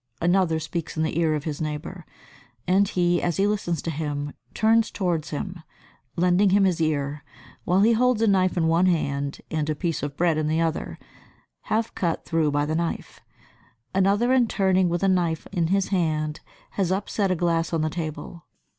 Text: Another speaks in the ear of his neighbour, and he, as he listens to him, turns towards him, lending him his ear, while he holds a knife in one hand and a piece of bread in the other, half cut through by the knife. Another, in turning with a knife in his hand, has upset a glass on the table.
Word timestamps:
Another 0.19 0.59
speaks 0.59 0.97
in 0.97 1.03
the 1.03 1.19
ear 1.19 1.35
of 1.35 1.43
his 1.43 1.61
neighbour, 1.61 2.07
and 2.67 2.87
he, 2.87 3.21
as 3.21 3.37
he 3.37 3.45
listens 3.45 3.83
to 3.83 3.91
him, 3.91 4.33
turns 4.55 4.89
towards 4.89 5.29
him, 5.29 5.61
lending 6.15 6.49
him 6.49 6.63
his 6.63 6.81
ear, 6.81 7.23
while 7.65 7.81
he 7.81 7.91
holds 7.93 8.19
a 8.23 8.25
knife 8.25 8.57
in 8.57 8.65
one 8.67 8.87
hand 8.87 9.41
and 9.51 9.69
a 9.69 9.75
piece 9.75 10.01
of 10.01 10.17
bread 10.17 10.39
in 10.39 10.47
the 10.47 10.59
other, 10.59 10.97
half 11.65 11.93
cut 11.93 12.25
through 12.25 12.49
by 12.49 12.65
the 12.65 12.73
knife. 12.73 13.19
Another, 13.93 14.33
in 14.33 14.47
turning 14.47 14.89
with 14.89 15.03
a 15.03 15.07
knife 15.07 15.45
in 15.51 15.67
his 15.67 15.89
hand, 15.89 16.39
has 16.71 16.91
upset 16.91 17.29
a 17.29 17.35
glass 17.35 17.71
on 17.71 17.81
the 17.83 17.89
table. 17.91 18.45